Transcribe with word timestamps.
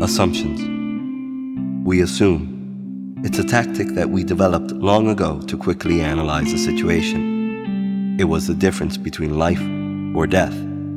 Assumptions. 0.00 1.86
We 1.86 2.02
assume. 2.02 3.22
It's 3.22 3.38
a 3.38 3.44
tactic 3.44 3.86
that 3.90 4.10
we 4.10 4.24
developed 4.24 4.72
long 4.72 5.08
ago 5.08 5.40
to 5.42 5.56
quickly 5.56 6.00
analyze 6.00 6.52
a 6.52 6.58
situation. 6.58 8.16
It 8.18 8.24
was 8.24 8.48
the 8.48 8.54
difference 8.54 8.96
between 8.96 9.38
life 9.38 9.62
or 10.16 10.26
death 10.26 10.54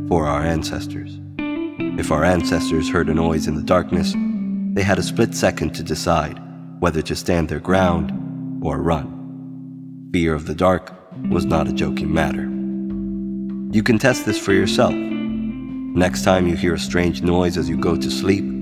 for 0.08 0.26
our 0.26 0.42
ancestors. 0.42 1.20
If 1.38 2.12
our 2.12 2.24
ancestors 2.24 2.90
heard 2.90 3.10
a 3.10 3.14
noise 3.14 3.48
in 3.48 3.54
the 3.54 3.62
darkness, 3.62 4.16
they 4.74 4.82
had 4.82 4.98
a 4.98 5.04
split 5.04 5.36
second 5.36 5.76
to 5.76 5.84
decide 5.84 6.42
whether 6.80 7.04
to 7.04 7.16
stand 7.16 7.50
their 7.50 7.60
ground 7.60 8.12
or 8.64 8.82
run. 8.82 10.10
Fear 10.12 10.34
of 10.34 10.48
the 10.48 10.56
dark 10.56 10.92
was 11.30 11.46
not 11.46 11.68
a 11.68 11.74
joking 11.74 12.12
matter. 12.12 12.50
You 13.72 13.84
can 13.84 14.00
test 14.00 14.26
this 14.26 14.40
for 14.40 14.54
yourself. 14.54 14.96
Next 14.96 16.24
time 16.24 16.48
you 16.48 16.56
hear 16.56 16.74
a 16.74 16.80
strange 16.80 17.22
noise 17.22 17.58
as 17.58 17.70
you 17.70 17.78
go 17.78 17.96
to 17.96 18.10
sleep, 18.10 18.57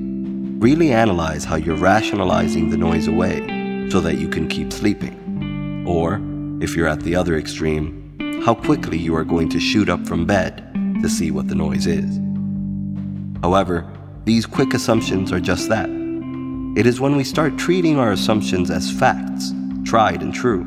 really 0.59 0.91
analyze 0.91 1.43
how 1.43 1.57
you're 1.57 1.75
rationalizing 1.75 2.69
the 2.69 2.77
noise 2.77 3.07
away 3.07 3.89
so 3.89 3.99
that 3.99 4.15
you 4.15 4.27
can 4.27 4.47
keep 4.47 4.71
sleeping. 4.71 5.85
Or, 5.87 6.21
if 6.63 6.75
you're 6.75 6.87
at 6.87 7.01
the 7.01 7.15
other 7.15 7.37
extreme, 7.37 8.41
how 8.43 8.55
quickly 8.55 8.97
you 8.97 9.15
are 9.15 9.25
going 9.25 9.49
to 9.49 9.59
shoot 9.59 9.89
up 9.89 10.07
from 10.07 10.25
bed 10.25 10.71
to 11.01 11.09
see 11.09 11.29
what 11.29 11.49
the 11.49 11.55
noise 11.55 11.87
is. 11.87 12.19
However, 13.41 13.85
these 14.23 14.45
quick 14.45 14.73
assumptions 14.73 15.31
are 15.31 15.41
just 15.41 15.67
that. 15.69 15.89
It 16.77 16.87
is 16.87 16.99
when 16.99 17.15
we 17.15 17.23
start 17.23 17.57
treating 17.57 17.99
our 17.99 18.11
assumptions 18.11 18.71
as 18.71 18.91
facts, 18.91 19.53
tried 19.83 20.21
and 20.21 20.33
true, 20.33 20.65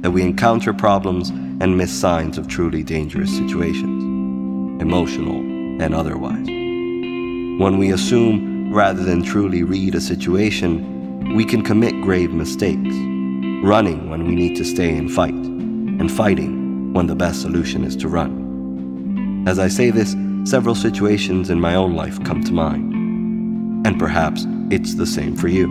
that 0.00 0.10
we 0.10 0.22
encounter 0.22 0.72
problems 0.72 1.30
and 1.30 1.76
miss 1.76 1.92
signs 1.92 2.38
of 2.38 2.46
truly 2.46 2.82
dangerous 2.82 3.36
situations, 3.36 4.80
emotional 4.80 5.36
and 5.82 5.94
otherwise. 5.94 6.46
When 6.46 7.78
we 7.78 7.92
assume 7.92 8.53
rather 8.74 9.04
than 9.04 9.22
truly 9.22 9.62
read 9.62 9.94
a 9.94 10.00
situation, 10.00 11.36
we 11.36 11.44
can 11.44 11.62
commit 11.62 11.92
grave 12.02 12.32
mistakes, 12.32 12.94
running 13.62 14.10
when 14.10 14.26
we 14.26 14.34
need 14.34 14.56
to 14.56 14.64
stay 14.64 14.96
and 14.96 15.12
fight, 15.12 15.32
and 15.32 16.10
fighting 16.10 16.92
when 16.92 17.06
the 17.06 17.14
best 17.14 17.40
solution 17.40 17.84
is 17.84 17.94
to 17.94 18.08
run. 18.08 19.44
As 19.46 19.60
I 19.60 19.68
say 19.68 19.90
this, 19.90 20.16
several 20.44 20.74
situations 20.74 21.50
in 21.50 21.60
my 21.60 21.76
own 21.76 21.94
life 21.94 22.22
come 22.24 22.42
to 22.42 22.52
mind. 22.52 23.86
And 23.86 23.96
perhaps 23.98 24.44
it's 24.70 24.96
the 24.96 25.06
same 25.06 25.36
for 25.36 25.46
you. 25.46 25.68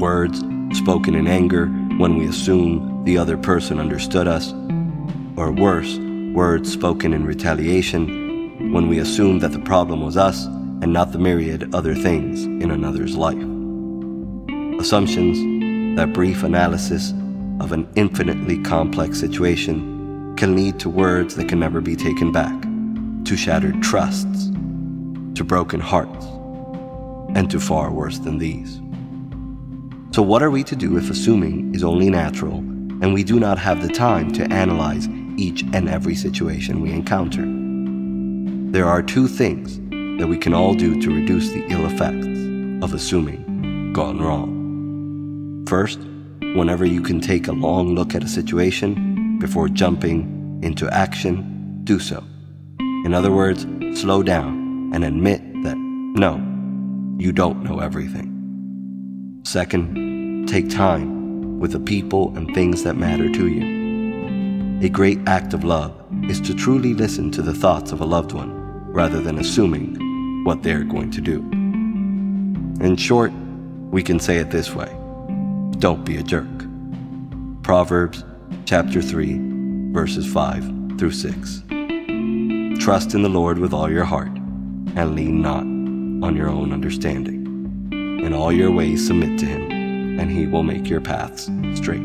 Words 0.00 0.40
spoken 0.76 1.14
in 1.14 1.28
anger 1.28 1.66
when 1.98 2.16
we 2.16 2.26
assume 2.26 3.04
the 3.04 3.16
other 3.16 3.36
person 3.36 3.78
understood 3.78 4.26
us, 4.26 4.52
or 5.36 5.52
worse, 5.52 5.98
words 6.34 6.72
spoken 6.72 7.12
in 7.12 7.24
retaliation 7.24 8.72
when 8.72 8.88
we 8.88 8.98
assume 8.98 9.38
that 9.38 9.52
the 9.52 9.60
problem 9.60 10.00
was 10.00 10.16
us 10.16 10.48
and 10.84 10.92
not 10.92 11.12
the 11.12 11.18
myriad 11.18 11.74
other 11.74 11.94
things 11.94 12.44
in 12.44 12.70
another's 12.70 13.16
life. 13.16 13.42
Assumptions, 14.78 15.96
that 15.96 16.12
brief 16.12 16.42
analysis 16.42 17.14
of 17.58 17.72
an 17.72 17.88
infinitely 17.96 18.62
complex 18.64 19.18
situation, 19.18 20.36
can 20.36 20.54
lead 20.54 20.78
to 20.78 20.90
words 20.90 21.36
that 21.36 21.48
can 21.48 21.58
never 21.58 21.80
be 21.80 21.96
taken 21.96 22.30
back, 22.30 22.52
to 23.24 23.34
shattered 23.34 23.82
trusts, 23.82 24.50
to 25.34 25.42
broken 25.42 25.80
hearts 25.80 26.26
and 27.34 27.50
to 27.50 27.58
far 27.58 27.90
worse 27.90 28.18
than 28.18 28.36
these. 28.36 28.74
So, 30.14 30.20
what 30.20 30.42
are 30.42 30.50
we 30.50 30.62
to 30.64 30.76
do 30.76 30.98
if 30.98 31.08
assuming 31.08 31.74
is 31.74 31.82
only 31.82 32.10
natural 32.10 32.56
and 32.56 33.14
we 33.14 33.24
do 33.24 33.40
not 33.40 33.58
have 33.58 33.80
the 33.80 33.92
time 33.92 34.30
to 34.32 34.44
analyze 34.52 35.08
each 35.38 35.62
and 35.72 35.88
every 35.88 36.14
situation 36.14 36.82
we 36.82 36.92
encounter? 36.92 37.46
There 38.70 38.86
are 38.86 39.02
two 39.02 39.28
things 39.28 39.80
that 40.18 40.26
we 40.26 40.38
can 40.38 40.54
all 40.54 40.74
do 40.74 41.00
to 41.00 41.14
reduce 41.14 41.50
the 41.50 41.64
ill 41.68 41.86
effects 41.86 42.26
of 42.84 42.94
assuming 42.94 43.92
gone 43.92 44.20
wrong. 44.20 45.64
First, 45.68 45.98
whenever 46.54 46.84
you 46.84 47.02
can 47.02 47.20
take 47.20 47.48
a 47.48 47.52
long 47.52 47.94
look 47.94 48.14
at 48.14 48.22
a 48.22 48.28
situation 48.28 49.38
before 49.38 49.68
jumping 49.68 50.60
into 50.62 50.88
action, 50.88 51.80
do 51.84 51.98
so. 51.98 52.22
In 53.04 53.12
other 53.12 53.32
words, 53.32 53.66
slow 54.00 54.22
down 54.22 54.90
and 54.94 55.04
admit 55.04 55.40
that 55.62 55.76
no, 55.76 56.36
you 57.18 57.32
don't 57.32 57.62
know 57.62 57.80
everything. 57.80 58.30
Second, 59.44 60.46
take 60.48 60.68
time 60.70 61.58
with 61.58 61.72
the 61.72 61.80
people 61.80 62.36
and 62.36 62.54
things 62.54 62.82
that 62.84 62.96
matter 62.96 63.30
to 63.30 63.48
you. 63.48 64.84
A 64.84 64.88
great 64.88 65.18
act 65.26 65.54
of 65.54 65.64
love 65.64 65.94
is 66.24 66.40
to 66.42 66.54
truly 66.54 66.94
listen 66.94 67.30
to 67.32 67.42
the 67.42 67.54
thoughts 67.54 67.90
of 67.90 68.00
a 68.00 68.04
loved 68.04 68.32
one 68.32 68.52
rather 68.92 69.20
than 69.20 69.38
assuming 69.38 69.96
what 70.44 70.62
they're 70.62 70.84
going 70.84 71.10
to 71.10 71.20
do. 71.20 71.40
In 72.84 72.96
short, 72.96 73.32
we 73.90 74.02
can 74.02 74.20
say 74.20 74.36
it 74.36 74.50
this 74.50 74.74
way 74.74 74.94
don't 75.78 76.04
be 76.04 76.16
a 76.16 76.22
jerk. 76.22 76.46
Proverbs 77.62 78.24
chapter 78.64 79.02
3, 79.02 79.92
verses 79.92 80.30
5 80.32 80.98
through 80.98 81.10
6. 81.10 81.62
Trust 82.82 83.14
in 83.14 83.22
the 83.22 83.28
Lord 83.28 83.58
with 83.58 83.72
all 83.72 83.90
your 83.90 84.04
heart 84.04 84.30
and 84.96 85.14
lean 85.14 85.42
not 85.42 85.62
on 86.26 86.36
your 86.36 86.48
own 86.48 86.72
understanding. 86.72 87.42
In 87.92 88.32
all 88.32 88.52
your 88.52 88.70
ways, 88.70 89.06
submit 89.06 89.38
to 89.40 89.46
Him, 89.46 90.18
and 90.18 90.30
He 90.30 90.46
will 90.46 90.62
make 90.62 90.88
your 90.88 91.00
paths 91.00 91.50
straight. 91.74 92.02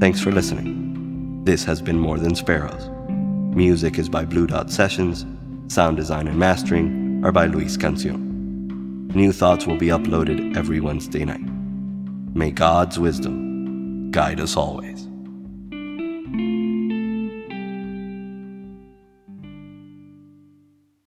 Thanks 0.00 0.20
for 0.20 0.32
listening. 0.32 1.44
This 1.44 1.64
has 1.64 1.80
been 1.80 1.98
More 1.98 2.18
Than 2.18 2.34
Sparrows. 2.34 2.90
Music 3.54 3.98
is 3.98 4.08
by 4.08 4.24
Blue 4.24 4.46
Dot 4.46 4.70
Sessions. 4.70 5.24
Sound 5.68 5.96
design 5.96 6.28
and 6.28 6.38
mastering 6.38 7.22
are 7.24 7.32
by 7.32 7.46
Luis 7.46 7.76
Cancion. 7.76 9.12
New 9.14 9.32
thoughts 9.32 9.66
will 9.66 9.78
be 9.78 9.86
uploaded 9.88 10.56
every 10.56 10.80
Wednesday 10.80 11.24
night. 11.24 11.40
May 12.34 12.50
God's 12.50 12.98
wisdom 12.98 14.10
guide 14.10 14.40
us 14.40 14.56
always. 14.56 15.08